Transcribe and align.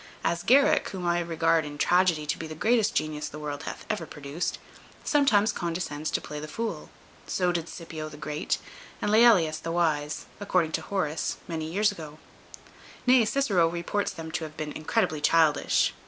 As 0.23 0.41
Garrick, 0.41 0.89
whom 0.89 1.05
I 1.05 1.19
regard 1.19 1.63
in 1.63 1.77
tragedy 1.77 2.25
to 2.25 2.37
be 2.39 2.47
the 2.47 2.55
greatest 2.55 2.95
genius 2.95 3.29
the 3.29 3.37
world 3.37 3.65
hath 3.65 3.85
ever 3.87 4.07
produced, 4.07 4.57
sometimes 5.03 5.51
condescends 5.51 6.09
to 6.09 6.19
play 6.19 6.39
the 6.39 6.47
fool; 6.47 6.89
so 7.27 7.51
did 7.51 7.69
Scipio 7.69 8.09
the 8.09 8.17
Great, 8.17 8.57
and 8.99 9.11
Laelius 9.11 9.59
the 9.59 9.71
Wise, 9.71 10.25
according 10.39 10.71
to 10.71 10.81
Horace, 10.81 11.37
many 11.47 11.71
years 11.71 11.91
ago; 11.91 12.17
nay, 13.05 13.25
Cicero 13.25 13.67
reports 13.67 14.09
them 14.09 14.31
to 14.31 14.43
have 14.43 14.57
been 14.57 14.71
"incredibly 14.71 15.21
childish." 15.21 15.93